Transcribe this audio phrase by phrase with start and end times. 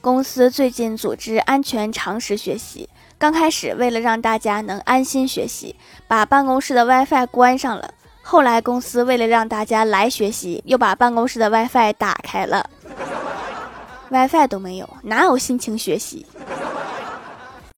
[0.00, 5.76] 公司最近组织安全常识学习刚开始为了让大家能安心学习
[6.08, 7.92] 把办公室的 wifi 关上了。
[8.22, 12.70] 后来公司为了让大家来学习又把办公室的 wifi 打开了。
[14.10, 16.24] Wifi 都没有哪有心情学习？